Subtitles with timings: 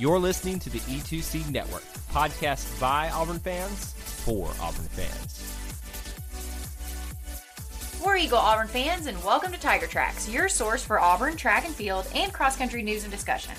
[0.00, 3.92] You're listening to the E2C Network, podcast by Auburn fans
[4.24, 5.44] for Auburn fans.
[8.02, 11.74] We're Eagle Auburn fans, and welcome to Tiger Tracks, your source for Auburn track and
[11.74, 13.52] field and cross country news and discussion.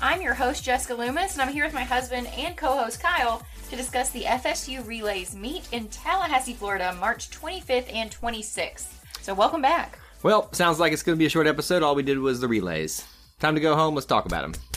[0.00, 3.42] I'm your host, Jessica Loomis, and I'm here with my husband and co host, Kyle,
[3.68, 8.86] to discuss the FSU Relays meet in Tallahassee, Florida, March 25th and 26th.
[9.20, 9.98] So, welcome back.
[10.22, 11.82] Well, sounds like it's going to be a short episode.
[11.82, 13.04] All we did was the relays.
[13.40, 13.96] Time to go home.
[13.96, 14.67] Let's talk about them.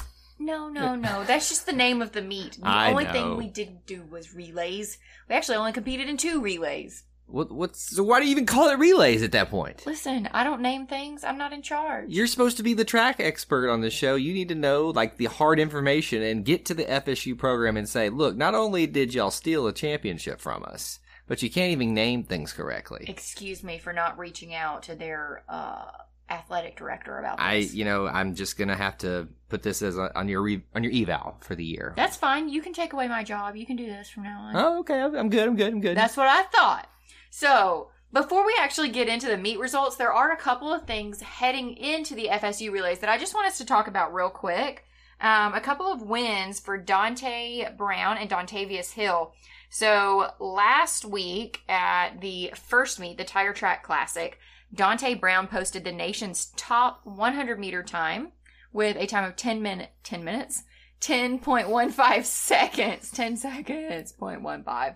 [0.42, 1.24] No, no, no.
[1.24, 2.58] That's just the name of the meet.
[2.60, 3.12] The I only know.
[3.12, 4.98] thing we didn't do was relays.
[5.30, 7.04] We actually only competed in two relays.
[7.28, 8.04] What, what's so?
[8.04, 9.86] Why do you even call it relays at that point?
[9.86, 11.24] Listen, I don't name things.
[11.24, 12.10] I'm not in charge.
[12.10, 14.16] You're supposed to be the track expert on this show.
[14.16, 17.88] You need to know like the hard information and get to the FSU program and
[17.88, 21.94] say, look, not only did y'all steal a championship from us, but you can't even
[21.94, 23.06] name things correctly.
[23.08, 25.92] Excuse me for not reaching out to their uh,
[26.32, 27.46] athletic director about this.
[27.46, 30.64] I, you know, I'm just gonna have to put this as a, on your re,
[30.74, 31.94] on your eval for the year.
[31.96, 32.50] That's fine.
[32.50, 33.56] You can take away my job.
[33.56, 34.56] You can do this from now on.
[34.56, 35.00] Oh, okay.
[35.00, 35.48] I'm good.
[35.48, 35.74] I'm good.
[35.74, 35.98] I'm good.
[35.98, 36.88] That's what I thought.
[37.30, 41.22] So, before we actually get into the meet results, there are a couple of things
[41.22, 44.86] heading into the FSU relays that I just want us to talk about real quick.
[45.22, 49.34] Um, a couple of wins for Dante Brown and Dontavius Hill.
[49.70, 54.38] So, last week at the first meet, the Tiger Track Classic,
[54.74, 58.32] Dante Brown posted the nation's top 100 meter time
[58.74, 60.64] with a time of 10 minute 10 minutes
[61.02, 64.96] 10.15 seconds 10 seconds 0.15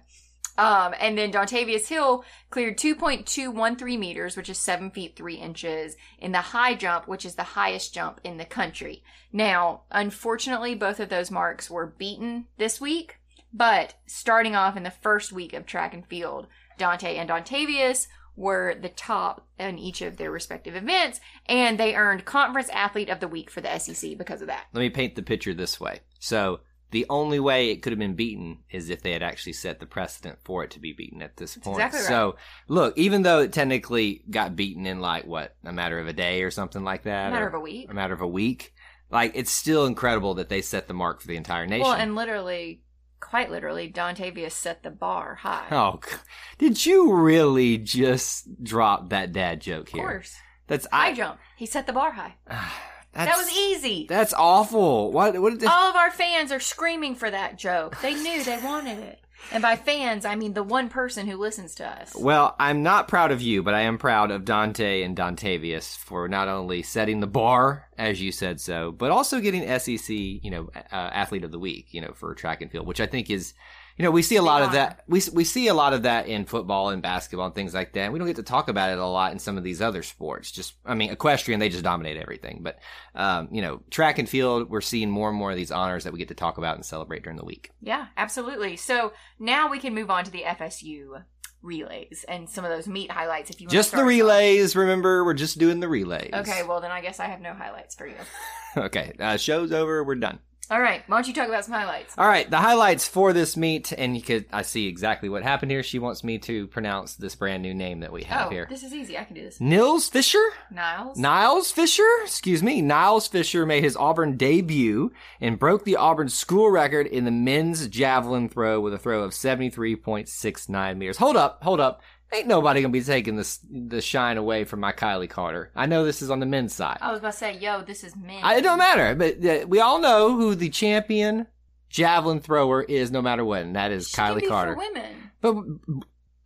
[0.57, 6.31] um, and then Dontavius Hill cleared 2.213 meters, which is 7 feet 3 inches, in
[6.31, 9.03] the high jump, which is the highest jump in the country.
[9.33, 13.19] Now, unfortunately, both of those marks were beaten this week,
[13.53, 18.75] but starting off in the first week of track and field, Dante and Dontavius were
[18.81, 23.27] the top in each of their respective events, and they earned Conference Athlete of the
[23.27, 24.65] Week for the SEC because of that.
[24.73, 26.01] Let me paint the picture this way.
[26.19, 26.59] So
[26.91, 29.85] the only way it could have been beaten is if they had actually set the
[29.85, 31.77] precedent for it to be beaten at this point.
[31.77, 32.07] exactly right.
[32.07, 32.35] So
[32.67, 36.43] look, even though it technically got beaten in like what a matter of a day
[36.43, 37.89] or something like that, A matter of a week.
[37.89, 38.73] a matter of a week,
[39.11, 41.83] like it's still incredible that they set the mark for the entire nation.
[41.83, 42.81] Well, and literally,
[43.25, 45.67] quite literally, Dontavius set the bar high.
[45.71, 45.99] Oh,
[46.57, 50.03] did you really just drop that dad joke here?
[50.03, 50.35] of course.
[50.67, 51.13] That's High I.
[51.13, 51.39] jump.
[51.57, 52.35] He set the bar high.
[53.13, 54.07] That's, that was easy.
[54.09, 55.11] That's awful.
[55.13, 55.39] What?
[55.41, 55.69] What did?
[55.69, 57.97] All of our fans are screaming for that joke.
[58.01, 59.21] They knew they wanted it.
[59.51, 62.15] And by fans, I mean the one person who listens to us.
[62.15, 66.27] Well, I'm not proud of you, but I am proud of Dante and Dontavius for
[66.27, 70.69] not only setting the bar, as you said so, but also getting SEC, you know,
[70.75, 73.53] uh, athlete of the week, you know, for track and field, which I think is,
[73.97, 75.03] you know, we see a lot of that.
[75.07, 78.11] We we see a lot of that in football and basketball and things like that.
[78.11, 80.51] We don't get to talk about it a lot in some of these other sports.
[80.51, 82.59] Just, I mean, equestrian, they just dominate everything.
[82.61, 82.79] But,
[83.15, 86.11] um, you know, track and field, we're seeing more and more of these honors that
[86.11, 87.71] we get to talk about and celebrate during the week.
[87.81, 88.75] Yeah, absolutely.
[88.75, 91.23] So now we can move on to the FSU
[91.61, 94.19] relays and some of those meet highlights if you want Just the start us off.
[94.19, 94.75] relays.
[94.75, 96.31] Remember, we're just doing the relays.
[96.33, 98.15] Okay, well then I guess I have no highlights for you.
[98.77, 99.13] okay.
[99.19, 100.03] Uh, show's over.
[100.03, 100.39] We're done.
[100.71, 102.15] All right, why don't you talk about some highlights?
[102.17, 105.71] All right, the highlights for this meet, and you could I see exactly what happened
[105.71, 105.83] here.
[105.83, 108.67] She wants me to pronounce this brand new name that we have oh, here.
[108.69, 109.17] this is easy.
[109.17, 109.61] I can do this.
[109.61, 110.43] Nils Fisher?
[110.71, 111.17] Niles.
[111.17, 112.03] Niles Fisher?
[112.23, 112.81] Excuse me.
[112.81, 117.87] Niles Fisher made his Auburn debut and broke the Auburn school record in the men's
[117.87, 121.17] javelin throw with a throw of 73.69 meters.
[121.17, 122.01] Hold up, hold up.
[122.33, 125.71] Ain't nobody gonna be taking this the shine away from my Kylie Carter.
[125.75, 126.97] I know this is on the men's side.
[127.01, 128.39] I was about to say, yo, this is men.
[128.43, 131.47] I, it don't matter, but uh, we all know who the champion
[131.89, 134.73] javelin thrower is, no matter what, and that is She Kylie Carter.
[134.73, 135.31] For women.
[135.39, 135.55] But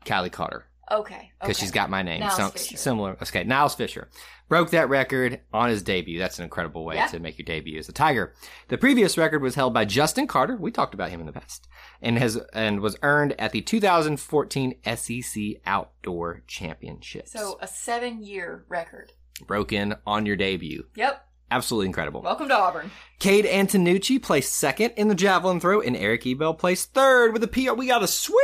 [0.06, 1.32] Kylie Carter, Okay.
[1.40, 1.62] because okay.
[1.66, 2.78] she's got my name, Niles so, Fisher.
[2.78, 3.18] similar.
[3.22, 4.10] Okay, Niles Fisher
[4.50, 6.20] broke that record on his debut.
[6.20, 7.08] That's an incredible way Yeah.
[7.08, 8.34] to make your debut as a Tiger.
[8.68, 10.58] The previous record was held by Justin Carter.
[10.58, 11.68] We talked about him in the past,
[12.02, 17.32] and has and was earned at the 2014 SEC Outdoor Championships.
[17.32, 19.14] So a seven-year record.
[19.48, 20.84] broke in on your debut.
[20.96, 21.26] Yep.
[21.52, 22.22] Absolutely incredible.
[22.22, 22.92] Welcome to Auburn.
[23.20, 27.48] Cade Antonucci placed second in the javelin throw, and Eric Ebel placed third with a
[27.48, 27.74] PR.
[27.74, 28.36] We got a sweep.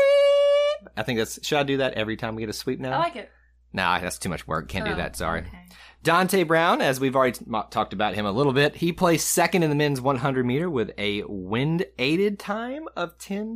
[0.98, 1.46] I think that's.
[1.46, 2.94] Should I do that every time we get a sweep now?
[2.94, 3.30] I like it.
[3.76, 4.70] Nah, that's too much work.
[4.70, 5.16] Can't do Oh, that.
[5.16, 5.42] Sorry.
[5.42, 5.60] okay.
[6.02, 9.64] Dante Brown, as we've already t- talked about him a little bit, he placed second
[9.64, 13.48] in the men's 100 meter with a wind aided time of uh,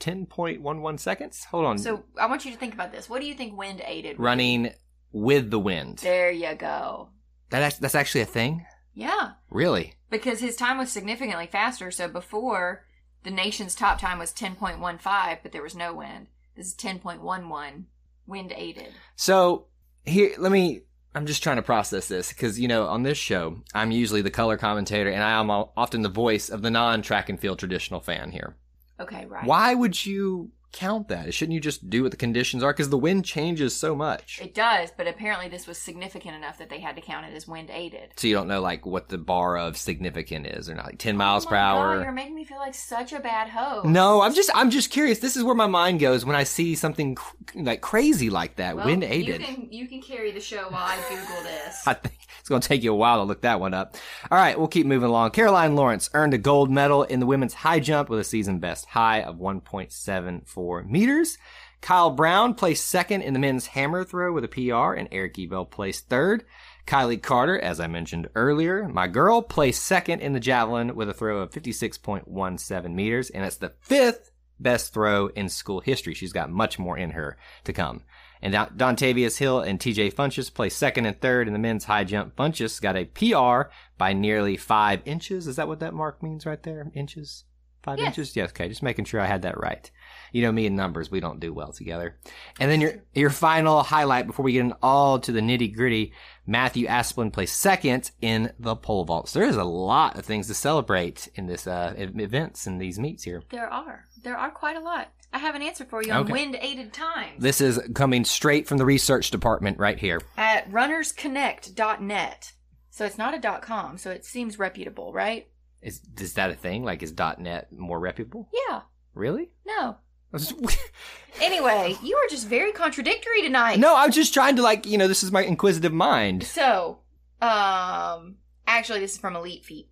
[0.00, 1.44] 10.11 uh, seconds.
[1.44, 1.78] Hold on.
[1.78, 3.08] So I want you to think about this.
[3.08, 4.18] What do you think wind aided?
[4.18, 4.72] running
[5.12, 5.98] with the wind.
[5.98, 7.10] There you go.
[7.50, 8.64] That that's actually a thing.
[8.94, 9.94] Yeah, Really?
[10.10, 11.90] because his time was significantly faster.
[11.90, 12.84] So before
[13.24, 16.28] the nation's top time was 10.15, but there was no wind.
[16.56, 17.84] This is 10.11
[18.26, 18.88] wind aided.
[19.16, 19.66] So
[20.04, 20.82] here, let me
[21.14, 24.30] I'm just trying to process this because you know on this show I'm usually the
[24.30, 28.32] color commentator and I am often the voice of the non-track and field traditional fan
[28.32, 28.56] here.
[28.98, 29.44] Okay, right.
[29.44, 31.32] Why would you count that?
[31.34, 32.72] Shouldn't you just do what the conditions are?
[32.72, 34.40] Because the wind changes so much.
[34.42, 37.46] It does, but apparently this was significant enough that they had to count it as
[37.46, 38.10] wind aided.
[38.16, 41.16] So you don't know like what the bar of significant is or not, like 10
[41.16, 41.96] miles oh per my hour.
[41.96, 43.86] God, you're making me feel like such a bad host.
[43.86, 45.18] No, I'm just I'm just curious.
[45.18, 48.76] This is where my mind goes when I see something cr- like crazy like that,
[48.76, 49.42] Well, wind You aided.
[49.42, 51.82] can, you can carry the show while I Google this.
[51.86, 53.96] I think it's going to take you a while to look that one up.
[54.30, 55.30] All right, we'll keep moving along.
[55.30, 58.86] Caroline Lawrence earned a gold medal in the women's high jump with a season best
[58.86, 61.38] high of 1.74 meters.
[61.80, 65.64] Kyle Brown placed second in the men's hammer throw with a PR, and Eric Ebel
[65.66, 66.44] placed third.
[66.86, 71.14] Kylie Carter, as I mentioned earlier, my girl, placed second in the javelin with a
[71.14, 74.30] throw of 56.17 meters, and it's the fifth
[74.60, 76.14] best throw in school history.
[76.14, 78.02] She's got much more in her to come.
[78.40, 82.04] And Don- Dontavius Hill and TJ Funches placed second and third in the men's high
[82.04, 82.34] jump.
[82.36, 85.46] Funches got a PR by nearly five inches.
[85.46, 86.90] Is that what that mark means right there?
[86.94, 87.44] Inches?
[87.82, 88.06] Five Yes.
[88.08, 88.36] inches?
[88.36, 88.68] Yes, okay.
[88.68, 89.88] Just making sure I had that right.
[90.32, 92.18] You know me and numbers, we don't do well together.
[92.58, 96.12] And then your your final highlight before we get in all to the nitty gritty,
[96.46, 99.32] Matthew Asplin placed second in the pole vaults.
[99.32, 103.22] There is a lot of things to celebrate in this uh, events and these meets
[103.24, 103.42] here.
[103.50, 104.06] There are.
[104.22, 105.08] There are quite a lot.
[105.34, 106.32] I have an answer for you on Okay.
[106.32, 107.40] wind aided times.
[107.42, 110.20] This is coming straight from the research department right here.
[110.36, 112.52] At runnersconnect.net.
[112.90, 115.48] So it's not a dot .com, so it seems reputable, right?
[115.80, 116.84] Is is that a thing?
[116.84, 118.48] Like is .net more reputable?
[118.68, 118.82] Yeah.
[119.14, 119.50] Really?
[119.66, 119.96] No.
[121.40, 123.78] Anyway, you are just very contradictory tonight.
[123.78, 126.44] no, I'm just trying to like you know this is my inquisitive mind.
[126.44, 126.98] So,
[127.40, 128.36] um,
[128.66, 129.88] actually, this is from Elite Feet.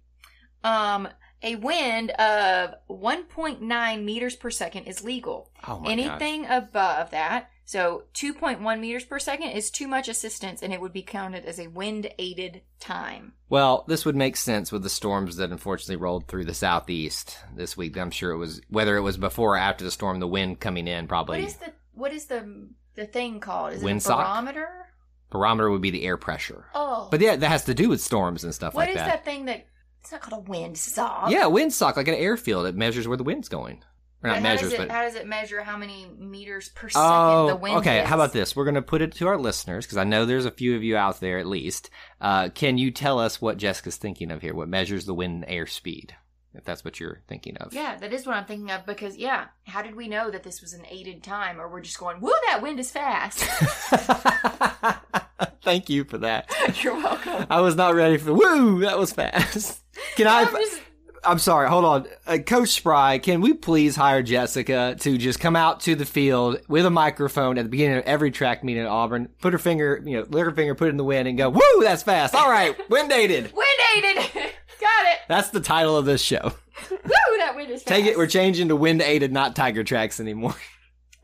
[0.62, 1.08] Um,
[1.42, 5.50] a wind of 1.9 meters per second is legal.
[5.66, 5.90] Oh my.
[5.92, 10.92] Anything above that, so 2.1 meters per second, is too much assistance, and it would
[10.92, 13.34] be counted as a wind aided time.
[13.48, 17.76] Well, this would make sense with the storms that unfortunately rolled through the southeast this
[17.76, 17.96] week.
[17.96, 20.88] I'm sure it was whether it was before or after the storm, the wind coming
[20.88, 21.42] in probably.
[21.42, 23.74] What is the what is the the thing called?
[23.74, 24.16] Is it a Windsock?
[24.16, 24.86] barometer?
[25.30, 26.64] Barometer would be the air pressure.
[26.74, 29.00] Oh, But yeah, that has to do with storms and stuff what like that.
[29.00, 29.66] What is that thing that?
[30.00, 31.30] It's not called a windsock.
[31.30, 32.66] Yeah, windsock like an airfield.
[32.66, 33.84] It measures where the wind's going.
[34.22, 36.90] Or not how measures, does it, but how does it measure how many meters per
[36.90, 38.02] second Oh, the wind okay.
[38.02, 38.08] is?
[38.08, 38.54] How about this?
[38.54, 40.82] We're going to put it to our listeners because I know there's a few of
[40.82, 41.88] you out there at least.
[42.20, 44.54] Uh, can you tell us what Jessica's thinking of here?
[44.54, 46.14] What measures the wind and air speed?
[46.52, 47.72] If that's what you're thinking of.
[47.72, 50.60] Yeah, that is what I'm thinking of because yeah, how did we know that this
[50.60, 53.38] was an aided time, or we're just going, "Woo, that wind is fast."
[55.62, 56.50] Thank you for that.
[56.82, 57.46] You're welcome.
[57.48, 58.34] I was not ready for.
[58.34, 58.80] Woo!
[58.80, 59.80] That was fast.
[60.16, 60.44] Can I?
[60.50, 60.82] Just-
[61.24, 61.68] I'm sorry.
[61.68, 63.18] Hold on, uh, Coach Spry.
[63.18, 67.58] Can we please hire Jessica to just come out to the field with a microphone
[67.58, 70.44] at the beginning of every track meet at Auburn, put her finger, you know, lick
[70.44, 71.60] her finger, put it in the wind, and go, "Woo!
[71.82, 73.52] That's fast." All right, wind aided.
[73.52, 74.16] wind aided.
[74.80, 75.18] Got it.
[75.28, 76.40] That's the title of this show.
[76.90, 76.98] Woo,
[77.38, 77.88] that wind is fast.
[77.88, 78.16] Take it.
[78.16, 80.54] We're changing to wind aided, not tiger tracks anymore.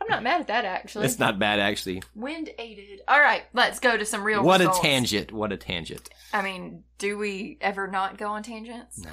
[0.00, 1.06] I'm not mad at that actually.
[1.06, 2.02] It's not bad, actually.
[2.14, 3.00] wind aided.
[3.08, 4.42] All right, let's go to some real.
[4.42, 4.78] What results.
[4.78, 5.32] a tangent!
[5.32, 6.10] What a tangent!
[6.32, 8.98] I mean, do we ever not go on tangents?
[8.98, 9.10] Nah,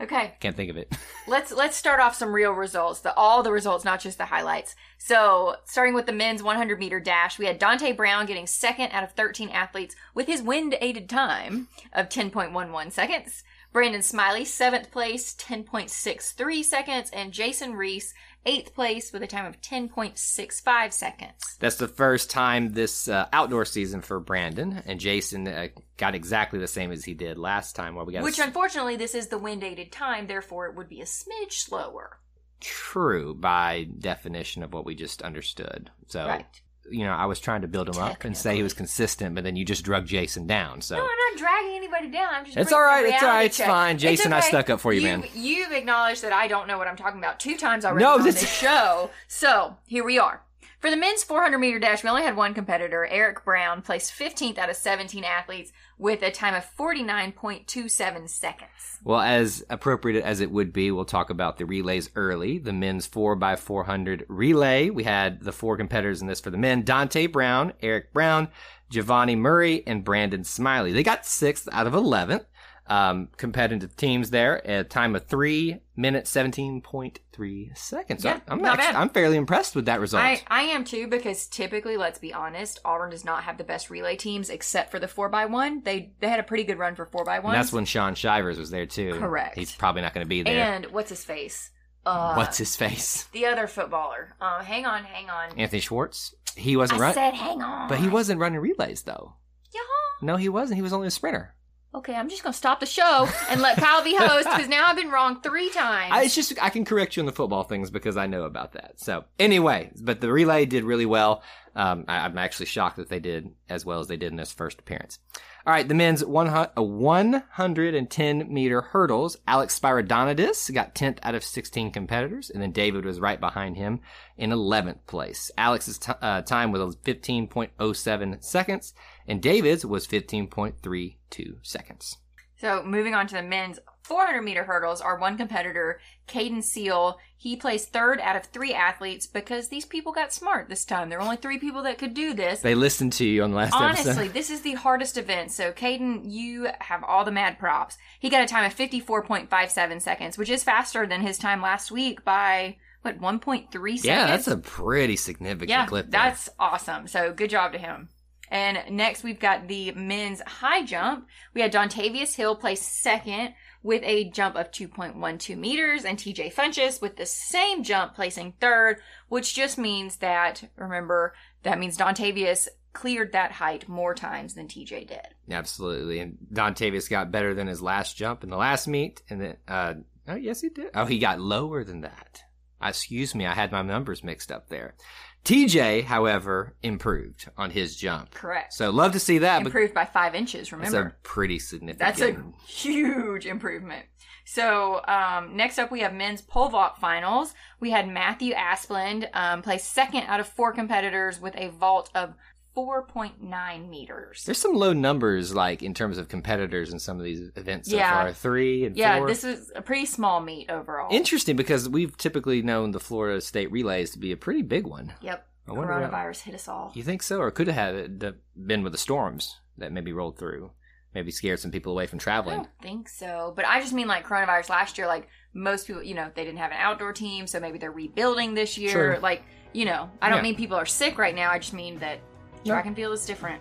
[0.00, 0.90] Okay, can't think of it.
[1.26, 3.00] let's let's start off some real results.
[3.00, 4.74] The all the results, not just the highlights.
[4.96, 9.04] So, starting with the men's 100 meter dash, we had Dante Brown getting second out
[9.04, 13.44] of 13 athletes with his wind aided time of 10.11 seconds.
[13.72, 18.14] Brandon Smiley seventh place, 10.63 seconds, and Jason Reese
[18.46, 21.56] eighth place with a time of 10.65 seconds.
[21.58, 26.58] That's the first time this uh, outdoor season for Brandon and Jason uh, got exactly
[26.58, 27.94] the same as he did last time.
[27.94, 30.88] Where we got a Which, unfortunately, this is the wind aided time, therefore, it would
[30.88, 32.18] be a smidge slower.
[32.60, 35.90] true by definition of what we just understood.
[36.08, 36.46] So, Right.
[36.90, 39.44] You know, I was trying to build him up and say he was consistent, but
[39.44, 40.80] then you just drug Jason down.
[40.80, 42.34] So No, I'm not dragging anybody down.
[42.34, 42.56] I'm just.
[42.56, 43.66] It's all right, it's all right, it's check.
[43.66, 43.96] fine.
[43.96, 45.24] It's Jason, I stuck up for you, man.
[45.34, 48.24] You've acknowledged that I don't know what I'm talking about two times already No, on
[48.24, 49.10] this show.
[49.28, 50.42] So here we are.
[50.80, 53.04] For the men's 400 meter dash, we only had one competitor.
[53.04, 58.70] Eric Brown placed 15th out of 17 athletes with a time of 49.27 seconds.
[59.04, 62.56] Well, as appropriate as it would be, we'll talk about the relays early.
[62.56, 64.88] The men's 4x400 relay.
[64.88, 68.48] We had the four competitors in this for the men Dante Brown, Eric Brown,
[68.88, 70.92] Giovanni Murray, and Brandon Smiley.
[70.92, 72.46] They got sixth out of 11th.
[72.90, 78.24] Um, competitive teams there at a time of three minutes, 17.3 seconds.
[78.24, 79.00] Yeah, I'm, not actually, bad.
[79.00, 80.22] I'm fairly impressed with that result.
[80.24, 83.90] I, I am too because typically, let's be honest, Auburn does not have the best
[83.90, 85.84] relay teams except for the 4x1.
[85.84, 87.52] They they had a pretty good run for 4x1.
[87.52, 89.14] that's when Shaun Shivers was there too.
[89.14, 89.56] Correct.
[89.56, 90.60] He's probably not going to be there.
[90.60, 91.70] And what's his face?
[92.04, 93.24] Uh, What's his face?
[93.32, 94.34] the other footballer?
[94.40, 95.56] Uh, hang on, hang on.
[95.58, 96.34] Anthony Schwartz.
[96.56, 97.14] He wasn't I running.
[97.14, 97.88] said hang on.
[97.88, 99.34] But he wasn't running relays though.
[99.72, 99.80] Yeah.
[100.26, 100.76] No, he wasn't.
[100.76, 101.54] He was only a sprinter.
[101.92, 104.96] Okay, I'm just gonna stop the show and let Kyle be host because now I've
[104.96, 106.12] been wrong three times.
[106.14, 108.74] I, it's just I can correct you on the football things because I know about
[108.74, 109.00] that.
[109.00, 111.42] So anyway, but the relay did really well.
[111.74, 114.52] Um, I, I'm actually shocked that they did as well as they did in this
[114.52, 115.18] first appearance.
[115.66, 119.36] All right, the men's 100, uh, 110 meter hurdles.
[119.46, 124.00] Alex Spyridonidis got 10th out of 16 competitors, and then David was right behind him
[124.36, 125.50] in 11th place.
[125.58, 128.94] Alex's t- uh, time was 15.07 seconds,
[129.30, 132.16] and David's was 15.32 seconds.
[132.56, 137.54] So moving on to the men's 400 meter hurdles, our one competitor, Caden Seal, he
[137.54, 141.08] placed third out of three athletes because these people got smart this time.
[141.08, 142.60] There were only three people that could do this.
[142.60, 144.32] They listened to you on the last Honestly, episode.
[144.34, 145.52] this is the hardest event.
[145.52, 147.96] So, Caden, you have all the mad props.
[148.18, 152.24] He got a time of 54.57 seconds, which is faster than his time last week
[152.24, 154.04] by, what, 1.3 seconds?
[154.04, 156.10] Yeah, that's a pretty significant yeah, clip.
[156.10, 156.20] There.
[156.20, 157.06] that's awesome.
[157.06, 158.08] So good job to him.
[158.50, 161.26] And next we've got the men's high jump.
[161.54, 167.00] We had Dontavius Hill place second with a jump of 2.12 meters and TJ Funches
[167.00, 173.32] with the same jump placing third, which just means that, remember, that means Dontavius cleared
[173.32, 175.28] that height more times than TJ did.
[175.48, 176.18] Absolutely.
[176.18, 179.22] And Dontavius got better than his last jump in the last meet.
[179.30, 179.94] And then, uh,
[180.28, 180.90] oh, yes, he did.
[180.94, 182.42] Oh, he got lower than that.
[182.82, 183.46] Excuse me.
[183.46, 184.94] I had my numbers mixed up there.
[185.44, 188.32] TJ, however, improved on his jump.
[188.32, 188.72] Correct.
[188.72, 189.62] So love to see that.
[189.62, 191.02] Improved by five inches, remember?
[191.02, 191.98] That's a pretty significant.
[191.98, 194.06] That's a huge improvement.
[194.44, 197.54] So um, next up, we have men's pole vault finals.
[197.78, 202.34] We had Matthew Asplund um, place second out of four competitors with a vault of
[202.76, 204.44] 4.9 meters.
[204.44, 207.96] There's some low numbers, like in terms of competitors in some of these events so
[207.96, 208.10] Yeah.
[208.24, 208.32] far.
[208.32, 209.26] Three and Yeah, four.
[209.28, 211.08] this is a pretty small meet overall.
[211.10, 215.14] Interesting because we've typically known the Florida State relays to be a pretty big one.
[215.20, 215.46] yep.
[215.68, 216.90] I Coronavirus hit us all.
[216.94, 220.36] You think so, or could have it uh, been with the storms that maybe rolled
[220.36, 220.72] through?
[221.14, 222.54] Maybe scared some people away from traveling.
[222.60, 223.52] I don't think so.
[223.54, 226.58] But I just mean like coronavirus last year, like most people, you know, they didn't
[226.58, 229.12] have an outdoor team, so maybe they're rebuilding this year.
[229.14, 229.20] True.
[229.22, 230.42] Like, you know, I don't Yeah.
[230.42, 231.50] mean people are sick right now.
[231.50, 232.18] I just mean that
[232.64, 232.72] No.
[232.74, 233.60] track and field is different.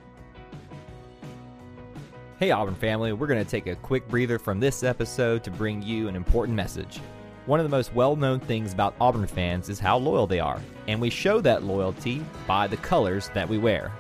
[2.40, 5.82] Hey, Auburn family, we're going to take a quick breather from this episode to bring
[5.82, 7.02] you an important message.
[7.46, 10.62] One of the most well known things about Auburn fans is how loyal they are,
[10.88, 13.92] and we show that loyalty by the colors that we wear.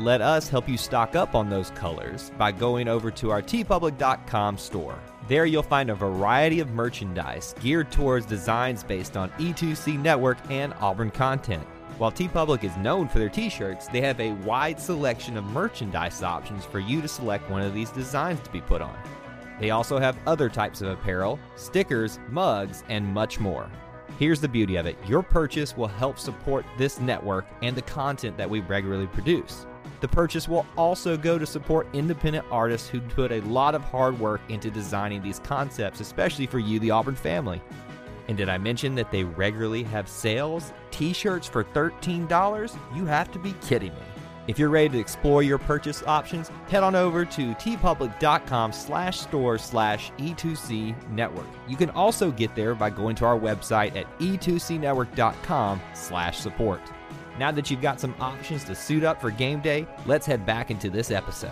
[0.00, 4.58] Let us help you stock up on those colors by going over to our teepublic.com
[4.58, 4.98] store.
[5.28, 10.74] There you'll find a variety of merchandise geared towards designs based on E2C Network and
[10.80, 11.64] Auburn content.
[11.96, 16.64] While TeePublic is known for their t-shirts, they have a wide selection of merchandise options
[16.64, 18.98] for you to select one of these designs to be put on.
[19.60, 23.70] They also have other types of apparel, stickers, mugs, and much more.
[24.18, 28.36] Here's the beauty of it your purchase will help support this network and the content
[28.38, 29.64] that we regularly produce.
[30.00, 34.18] The purchase will also go to support independent artists who put a lot of hard
[34.18, 37.62] work into designing these concepts, especially for you, the Auburn family.
[38.28, 40.72] And did I mention that they regularly have sales?
[40.90, 42.78] T shirts for $13?
[42.94, 44.00] You have to be kidding me.
[44.46, 49.56] If you're ready to explore your purchase options, head on over to teepublic.com slash store
[49.56, 51.46] slash E2C network.
[51.66, 56.82] You can also get there by going to our website at E e2cnetwork.com slash support.
[57.38, 60.70] Now that you've got some options to suit up for game day, let's head back
[60.70, 61.50] into this episode.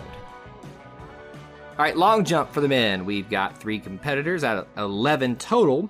[1.71, 3.03] All right, long jump for the men.
[3.03, 5.89] We've got three competitors out of 11 total.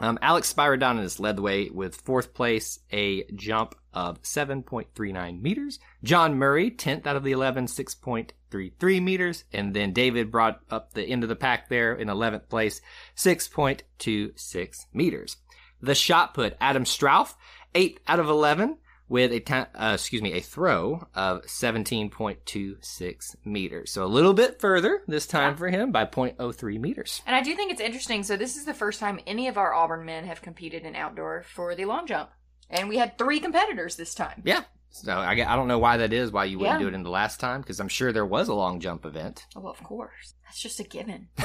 [0.00, 5.80] Um, Alex Spyridonidis led the way with fourth place, a jump of 7.39 meters.
[6.04, 9.44] John Murray, 10th out of the 11, 6.33 meters.
[9.52, 12.80] And then David brought up the end of the pack there in 11th place,
[13.16, 15.36] 6.26 meters.
[15.80, 17.36] The shot put, Adam Strauff,
[17.74, 18.78] 8th out of 11
[19.08, 23.90] with a ta- uh, excuse me a throw of 17.26 meters.
[23.92, 25.56] So a little bit further this time Yeah.
[25.56, 27.22] for him by 0.03 meters.
[27.26, 28.22] And I do think it's interesting.
[28.22, 31.42] So this is the first time any of our Auburn men have competed in outdoor
[31.42, 32.30] for the long jump,
[32.70, 34.42] and we had three competitors this time.
[34.44, 34.64] Yeah.
[34.90, 36.84] So I, I don't know why that is, why you wouldn't Yeah.
[36.84, 39.44] do it in the last time, because I'm sure there was a long jump event.
[39.54, 41.28] Oh, well, of course, that's just a given.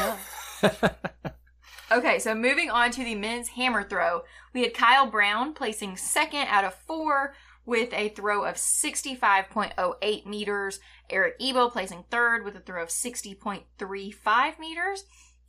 [1.92, 4.22] Okay, so moving on to the men's hammer throw,
[4.54, 10.80] we had Kyle Brown placing second out of four with a throw of 65.08 meters.
[11.10, 15.04] Eric Ebel placing third with a throw of 60.35 meters.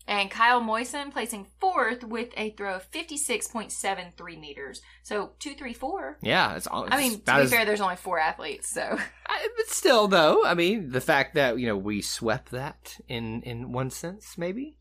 [0.06, 4.82] And Kyle Moisen placing fourth with a throw of 56.73 meters.
[5.02, 6.18] So two, three, four.
[6.20, 6.86] yeah, it's all.
[6.90, 10.44] I mean, to be as- fair, there's only four athletes, so I, but still, though,
[10.44, 14.76] I mean, the fact that you know we swept that in in one sense, maybe.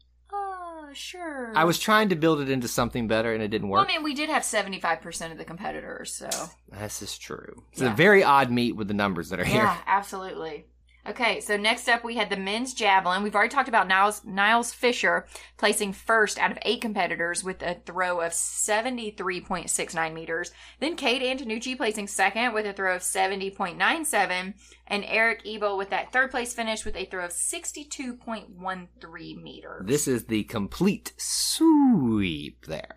[0.94, 1.52] Sure.
[1.56, 3.90] I was trying to build it into something better, and it didn't Well, work.
[3.90, 6.30] I mean, we did have 75% of the competitors, so.
[6.72, 7.64] this is true.
[7.72, 7.92] It's Yeah.
[7.94, 9.64] a very odd meet with the numbers that are here.
[9.64, 10.66] Yeah, absolutely.
[11.06, 13.24] Okay, so next up we had the men's javelin.
[13.24, 15.26] We've already talked about Niles, Niles Fisher
[15.58, 20.52] placing first out of eight competitors with a throw of 73.69 meters.
[20.80, 24.54] Then Cade Antonucci placing second with a throw of 70.97.
[24.88, 29.86] And Eric Ebel with that third place finish with a throw of 62.13 meters.
[29.86, 32.96] This is the complete sweep there.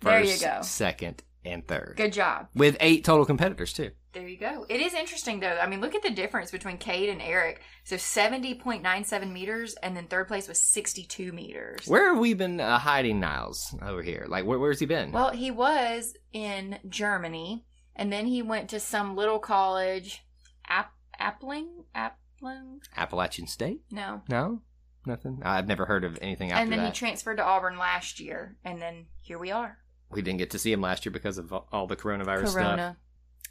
[0.00, 0.58] There you First, go.
[0.62, 1.94] Second, and third.
[1.96, 2.48] Good job.
[2.54, 3.90] With eight total competitors, too.
[4.12, 4.64] There you go.
[4.70, 5.58] It is interesting though.
[5.60, 7.60] I mean, look at the difference between Cade and Eric.
[7.84, 11.86] So 70.97 meters, and then third place was 62 meters.
[11.86, 14.24] Where have we been uh, hiding Niles over here?
[14.26, 15.12] Like, where, where's he been?
[15.12, 20.24] Well, he was in Germany, and then he went to some little college,
[20.66, 22.78] App Appling, Appling.
[22.96, 23.82] Appalachian State?
[23.90, 24.62] No, No?
[25.04, 25.40] Nothing?
[25.44, 26.86] I've never heard of anything after and then that.
[26.86, 29.78] he transferred to Auburn last year, and then here we are.
[30.10, 32.96] We didn't get to see him last year because of all the coronavirus stuff.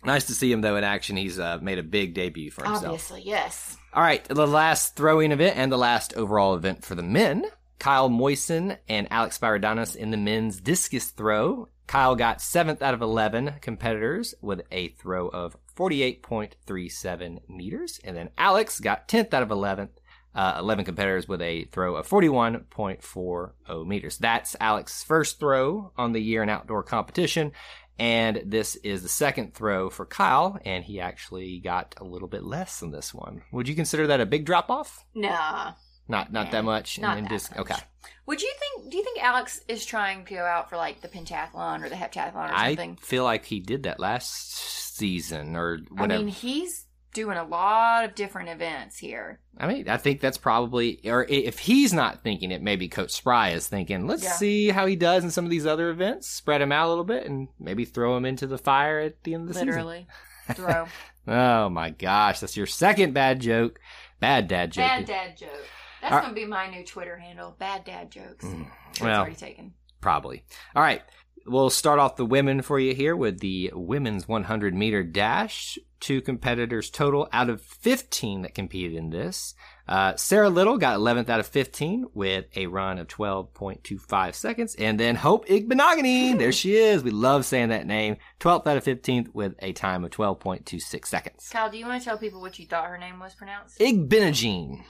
[0.03, 1.17] Nice to see him, though, in action.
[1.17, 2.85] He's uh, made a big debut for himself.
[2.85, 3.77] obviously, yes.
[3.93, 7.45] All right, the last throwing event and the last overall event for the men.
[7.79, 11.69] Kyle Moisen and Alex Spiridonis in the men's discus throw.
[11.87, 17.99] Kyle got seventh out of 11 competitors with a throw of 48.37 meters.
[18.03, 19.89] And then Alex got 10th out of 11,
[20.35, 24.17] uh, 11 competitors with a throw of 41.40 meters.
[24.17, 27.51] That's Alex's first throw on the year in outdoor competition.
[27.97, 32.43] And this is the second throw for Kyle, and he actually got a little bit
[32.43, 33.43] less than this one.
[33.53, 35.05] Would you consider that a big drop off?
[35.15, 35.73] Nah.
[36.07, 36.99] Not not that much.
[36.99, 37.59] Not that just- much.
[37.61, 37.75] Okay.
[38.27, 38.91] Would you think?
[38.91, 41.95] Do you think Alex is trying to go out for like the pentathlon or the
[41.95, 42.97] heptathlon or something?
[43.01, 44.53] I feel like he did that last
[44.95, 46.13] season or whatever.
[46.13, 46.84] I mean, he's
[47.15, 49.39] doing a lot of different events here.
[49.57, 53.49] I mean, I think that's probably, or if he's not thinking it, maybe Coach Spry
[53.49, 54.31] is thinking, let's Yeah.
[54.33, 57.03] see how he does in some of these other events, spread him out a little
[57.03, 60.05] bit, and maybe throw him into the fire at the end of the Literally,
[60.53, 60.87] throw season.
[61.27, 63.79] Oh my gosh, that's your second bad joke.
[64.19, 64.85] Bad dad joke.
[64.87, 65.49] bad dad joke.
[66.01, 67.55] That's All gonna be my new Twitter handle.
[67.57, 68.45] Bad dad jokes.
[68.45, 69.21] Mm, It's well.
[69.21, 69.73] already taken.
[70.01, 70.43] Probably.
[70.75, 71.01] All right.
[71.47, 75.77] We'll start off the women for you here with the women's 100 meter dash.
[75.99, 79.53] Two competitors total out of 15 that competed in this.
[79.87, 84.75] Uh, Sarah Little got 11th out of 15 with a run of 12.25 seconds.
[84.75, 87.03] And then Hope Igbenogany, there she is.
[87.03, 88.17] We love saying that name.
[88.39, 91.49] 12th out of 15th with a time of 12.26 seconds.
[91.51, 93.79] Kyle, do you want to tell people what you thought her name was pronounced?
[93.79, 94.83] Igbenogene.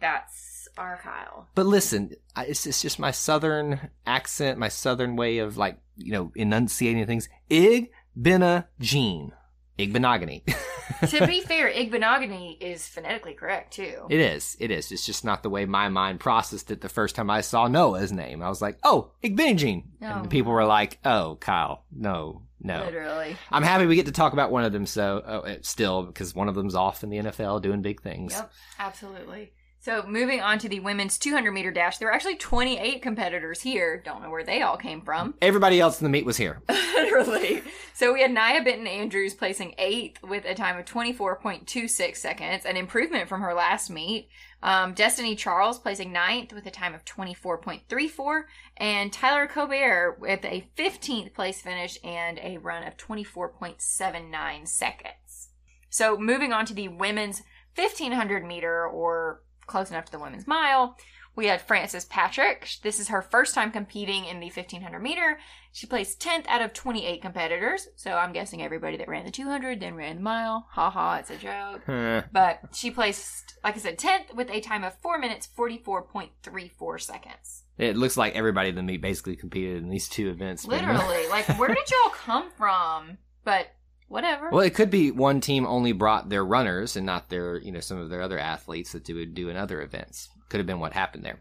[0.00, 1.48] That's our Kyle.
[1.54, 6.12] But listen, I- it's, it's just my southern accent, my southern way of like, you
[6.12, 7.28] know, enunciating things.
[7.50, 9.32] Ig Bina Gene.
[9.78, 10.42] Igbenogany.
[11.08, 14.06] to be fair, Igbenogany is phonetically correct too.
[14.10, 14.56] it is.
[14.60, 14.92] It is.
[14.92, 18.12] It's just not the way my mind processed it the first time I saw Noah's
[18.12, 18.42] name.
[18.42, 19.84] I was like, oh, Igbenogene.
[20.02, 20.06] Oh.
[20.06, 22.84] And people were like, oh, Kyle, no, no.
[22.84, 23.36] Literally.
[23.50, 26.34] I'm happy we get to talk about one of them so oh, uh, still because
[26.34, 28.32] one of them's off in the NFL doing big things.
[28.34, 29.52] Yep, absolutely.
[29.82, 34.00] So moving on to the women's 200 meter dash, there were actually 28 competitors here.
[34.00, 35.34] Don't know where they all came from.
[35.42, 36.62] Everybody else in the meet was here.
[36.68, 37.64] Literally.
[37.92, 42.76] So we had Nia Benton Andrews placing eighth with a time of 24.26 seconds, an
[42.76, 44.28] improvement from her last meet.
[44.62, 48.42] Um, Destiny Charles placing ninth with a time of 24.34,
[48.76, 55.48] and Tyler Colbert with a 15th place finish and a run of 24.79 seconds.
[55.90, 57.42] So moving on to the women's
[57.74, 60.96] 1500 meter or close enough to the women's mile.
[61.34, 62.68] We had Frances Patrick.
[62.82, 65.38] This is her first time competing in the 1500 meter.
[65.72, 67.88] She placed 10th out of 28 competitors.
[67.96, 70.66] So I'm guessing everybody that ran the 200 then ran the mile.
[70.72, 71.82] Ha ha, it's a joke.
[72.32, 77.62] But she placed, like I said, 10th with a time of 4 minutes 44.34 seconds.
[77.78, 80.66] It looks like everybody in the meet basically competed in these two events.
[80.66, 81.28] Literally.
[81.28, 83.16] like, where did y'all come from?
[83.44, 83.68] But
[84.12, 84.50] whatever.
[84.50, 87.80] Well, it could be one team only brought their runners and not their, you know,
[87.80, 90.28] some of their other athletes that they would do in other events.
[90.48, 91.40] Could have been what happened there.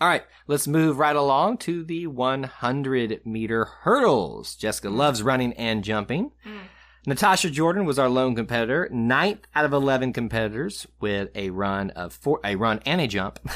[0.00, 4.54] All right, let's move right along to the 100 meter hurdles.
[4.54, 6.30] Jessica loves running and jumping.
[6.46, 6.60] Mm.
[7.06, 12.12] Natasha Jordan was our lone competitor, ninth out of 11 competitors with a run of
[12.12, 13.38] four, a run and a jump,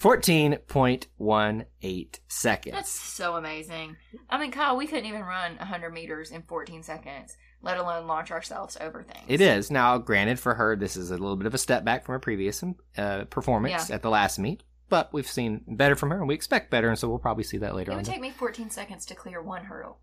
[0.00, 2.74] 14.18 seconds.
[2.74, 3.96] That's so amazing.
[4.28, 8.30] I mean, Kyle, we couldn't even run 100 meters in 14 seconds, let alone launch
[8.30, 9.24] ourselves over things.
[9.28, 9.70] It is.
[9.70, 12.18] Now, granted, for her, this is a little bit of a step back from her
[12.20, 12.62] previous
[12.96, 13.96] uh, performance Yeah.
[13.96, 16.98] at the last meet, but we've seen better from her, and we expect better, and
[16.98, 17.98] so we'll probably see that later It on.
[18.00, 19.98] would take me 14 seconds to clear one hurdle.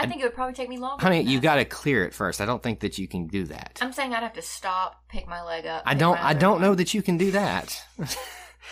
[0.00, 1.02] I think it would probably take me longer.
[1.02, 2.40] Honey, you got to clear it first.
[2.40, 3.78] I don't think that you can do that.
[3.80, 5.82] I'm saying I'd have to stop, pick my leg up.
[5.86, 6.18] I don't.
[6.22, 6.62] I don't one.
[6.62, 7.82] know that you can do that.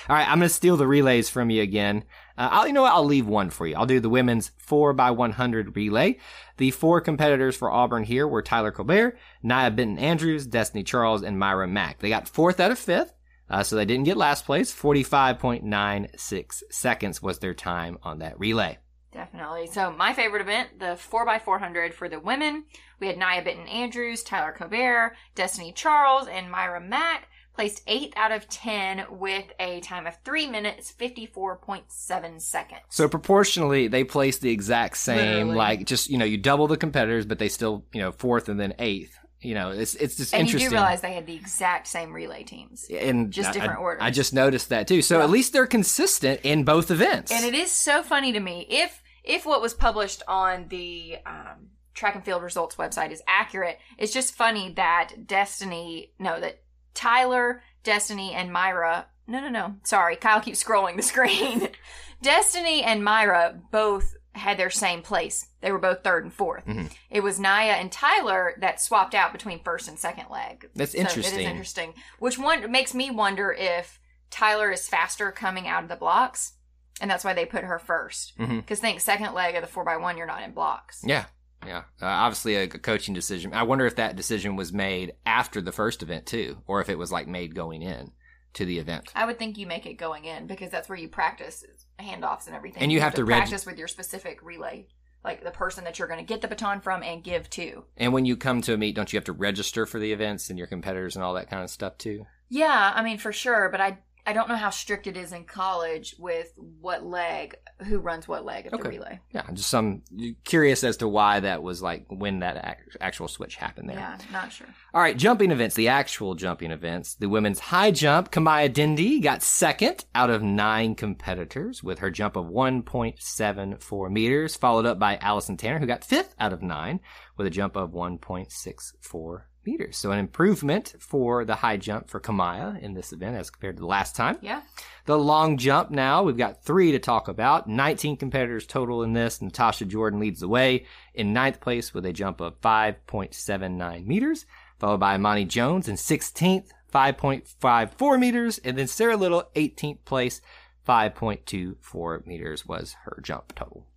[0.08, 2.04] All right, I'm going to steal the relays from you again.
[2.36, 2.92] Uh, I'll, you know what?
[2.92, 3.74] I'll leave one for you.
[3.74, 6.18] I'll do the women's 4 by 100 relay.
[6.56, 11.38] The four competitors for Auburn here were Tyler Colbert, Nia Benton Andrews, Destiny Charles, and
[11.38, 11.98] Myra Mack.
[11.98, 13.12] They got fourth out of fifth.
[13.50, 14.74] Uh, so they didn't get last place.
[14.74, 18.78] 45.96 seconds was their time on that relay.
[19.18, 19.66] Definitely.
[19.66, 22.64] So my favorite event, the 4x400 for the women.
[23.00, 28.30] We had Nia Benton Andrews, Tyler Colbert, Destiny Charles, and Myra Mack placed 8 out
[28.30, 32.80] of 10 with a time of 3 minutes 54.7 seconds.
[32.90, 35.56] So proportionally, they placed the exact same, Literally.
[35.56, 38.60] like just, you know, you double the competitors, but they still, you know, fourth and
[38.60, 39.18] then eighth.
[39.40, 42.44] You know, it's, it's just and you do realize they had the exact same relay
[42.44, 42.86] teams.
[42.88, 44.02] and just I- different I, orders.
[44.04, 45.02] I just noticed that too.
[45.02, 45.24] So Yeah.
[45.24, 47.32] at least they're consistent in both events.
[47.32, 51.68] And it is so funny to me if if what was published on the um,
[51.94, 53.78] track and field results website is accurate.
[53.98, 56.62] It's just funny that Destiny, no, that
[56.94, 59.06] Tyler, Destiny, and Myra.
[59.26, 59.74] No, no, no.
[59.84, 61.68] Sorry, Kyle keeps scrolling the screen.
[62.22, 65.48] Destiny and Myra both had their same place.
[65.60, 66.92] They were both third and 4th Mhm.
[67.10, 70.68] It was Naya and Tyler that swapped out between first and second leg.
[70.76, 71.40] That's So interesting.
[71.40, 71.94] is interesting.
[72.20, 73.98] Which one makes me wonder if
[74.30, 76.52] Tyler is faster coming out of the blocks,
[77.00, 78.34] and that's why they put her first.
[78.36, 81.02] Because think second leg of the four by one, you're not in blocks.
[81.04, 81.26] Yeah.
[81.66, 81.84] Yeah.
[82.00, 83.52] Uh, obviously a coaching decision.
[83.52, 86.98] I wonder if that decision was made after the first event too, or if it
[86.98, 88.12] was like made going in
[88.54, 89.10] to the event.
[89.14, 91.64] I would think you make it going in because that's where you practice
[91.98, 92.82] handoffs and everything.
[92.82, 94.86] And you have to reg- practice with your specific relay,
[95.24, 97.84] like the person that you're going to get the baton from and give to.
[97.96, 100.50] And when you come to a meet, don't you have to register for the events
[100.50, 102.24] and your competitors and all that kind of stuff too?
[102.48, 105.44] Yeah, I mean for sure, but I I don't know how strict it is in
[105.44, 109.20] college with what leg, who runs what leg of the relay.
[109.30, 110.02] Yeah, just some
[110.44, 113.96] curious as to why that was like when that actual switch happened there.
[113.96, 114.66] Yeah, not sure.
[114.92, 117.14] All right, jumping events, the actual jumping events.
[117.14, 122.36] The women's high jump, Kamaya Dindi got second out of nine competitors with her jump
[122.36, 127.00] of 1.74 meters, followed up by Allison Tanner, who got fifth out of nine
[127.38, 129.96] with a jump of 1.64 meters.
[129.96, 133.80] So an improvement for the high jump for Kamaya in this event as compared to
[133.80, 134.38] the last time.
[134.40, 134.62] Yeah.
[135.04, 137.68] The long jump now, we've got three to talk about.
[137.68, 139.42] 19 competitors total in this.
[139.42, 144.46] Natasha Jordan leads the way in ninth place with a jump of 5.79 meters,
[144.78, 150.40] followed by Imani Jones in 16th, 5.54 meters, and then Sarah Little, 18th place,
[150.86, 153.87] 5.24 meters was her jump total.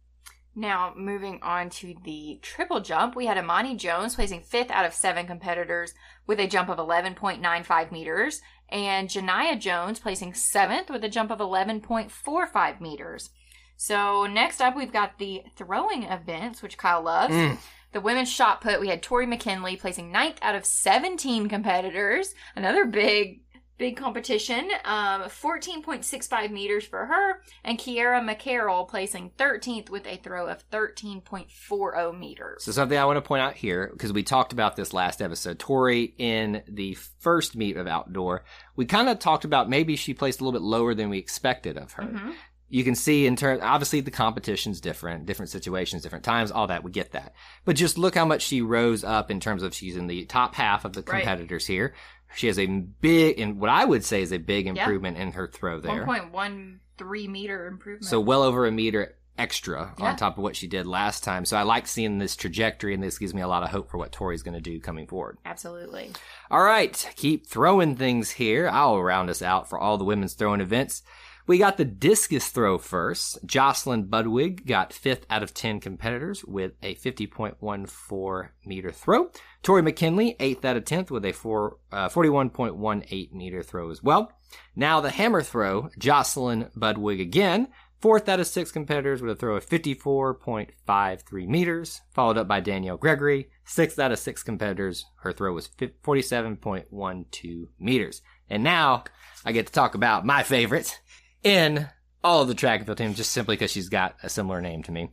[0.54, 4.94] Now, moving on to the triple jump, we had Amani Jones placing fifth out of
[4.94, 5.94] seven competitors
[6.28, 11.40] with a jump of 11.95 meters, and Janiyah Jones placing seventh with a jump of
[11.40, 13.30] 11.45 meters.
[13.78, 17.34] So, next up, we've got the throwing events, which Kyle loves.
[17.34, 17.58] Mm.
[17.94, 22.36] The women's shot put, we had Tori McKinley placing ninth out of 17 competitors.
[22.56, 23.42] Another big,
[23.82, 24.70] big competition.
[24.86, 27.42] Um, 14.65 meters for her.
[27.64, 32.64] And Kiera McCarroll placing 13th with a throw of 13.40 meters.
[32.64, 35.58] So something I want to point out here, because we talked about this last episode,
[35.58, 38.44] Tori in the first meet of outdoor,
[38.76, 41.76] we kind of talked about maybe she placed a little bit lower than we expected
[41.78, 42.04] of her.
[42.04, 42.34] Mhm.
[42.70, 46.84] You can see in terms, obviously the competition's different, different situations, different times, all that,
[46.86, 47.34] we get that.
[47.66, 50.56] But just look how much she rose up in terms of she's in the top
[50.56, 51.18] half of the Right.
[51.24, 51.94] competitors here.
[52.36, 55.48] She has a big, and what I would say is a big improvement in her
[55.48, 56.06] throw there.
[56.06, 58.06] 1.13 meter improvement.
[58.06, 60.06] So well over a meter extra Yeah.
[60.12, 61.46] on top of what she did last time.
[61.46, 63.98] So I like seeing this trajectory, and this gives me a lot of hope for
[63.98, 65.38] what Tori's going to do coming forward.
[65.46, 66.12] Absolutely.
[66.52, 68.70] All right, keep throwing things here.
[68.70, 71.02] I'll round us out for all the women's throwing events.
[71.48, 73.40] We got the discus throw first.
[73.46, 79.32] Jocelyn Budwig got fifth out of 10 competitors with a 50.14 meter throw.
[79.64, 84.32] Tori McKinley, eighth out of 10th with a four, uh, 41.18 meter throw as well.
[84.76, 89.56] Now the hammer throw, Jocelyn Budwig again, fourth out of six competitors with a throw
[89.56, 95.06] of 54.53 meters, followed up by Danielle Gregory, sixth out of six competitors.
[95.18, 98.22] Her throw was 47.12 meters.
[98.50, 99.06] And now
[99.46, 101.00] I get to talk about my favorite
[101.44, 101.88] in
[102.24, 104.84] all of the track and field teams just simply because she's got a similar name
[104.84, 105.10] to me.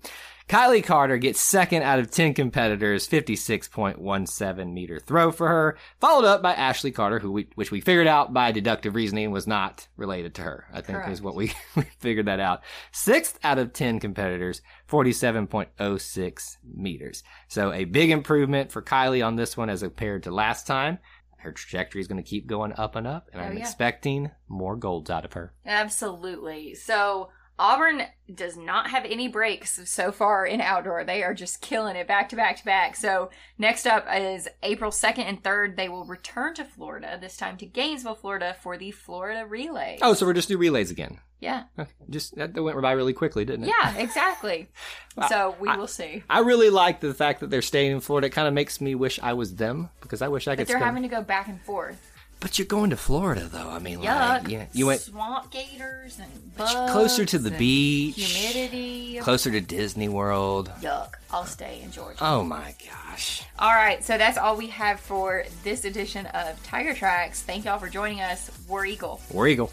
[0.48, 6.40] Kylie Carter gets second out of 10 competitors, 56.17 meter throw for her, followed up
[6.40, 10.34] by Ashley Carter, who we, which we figured out by deductive reasoning was not related
[10.36, 10.64] to her.
[10.72, 12.62] I think is what we, we figured that out.
[12.92, 17.22] Sixth out of 10 competitors, 47.06 meters.
[17.48, 20.98] So a big improvement for Kylie on this one as compared to last time.
[21.38, 23.60] Her trajectory is going to keep going up and up, and Oh, I'm yeah.
[23.60, 25.52] expecting more golds out of her.
[25.64, 26.74] Absolutely.
[26.74, 31.02] So Auburn does not have any breaks so far in outdoor.
[31.04, 32.94] They are just killing it back to back to back.
[32.94, 35.76] So next up is April 2nd and 3rd.
[35.76, 39.98] They will return to Florida, this time to Gainesville, Florida for the Florida Relay.
[40.02, 41.18] Oh, so we're just do relays again.
[41.40, 41.64] Yeah.
[41.78, 41.90] Okay.
[42.10, 43.68] Just that that went by really quickly, didn't it?
[43.68, 44.68] Yeah, exactly.
[45.28, 46.22] so we will see.
[46.28, 48.26] I really like the fact that they're staying in Florida.
[48.26, 50.66] It kind of makes me wish I was them because I wish I But could.
[50.68, 50.84] they're spend...
[50.84, 52.04] having to go back and forth.
[52.40, 53.68] But you're going to Florida, though.
[53.68, 54.04] I mean, Yuck.
[54.44, 59.18] like, yeah, you went swamp gators and bugs closer to the beach, Humidity.
[59.18, 60.70] closer to Disney World.
[60.80, 61.14] Yuck.
[61.32, 62.18] I'll stay in Georgia.
[62.20, 63.42] Oh my gosh!
[63.58, 67.42] All right, so that's all we have for this edition of Tiger Tracks.
[67.42, 68.50] Thank y'all for joining us.
[68.68, 69.20] War Eagle.
[69.32, 69.72] War Eagle.